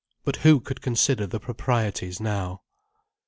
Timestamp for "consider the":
0.81-1.39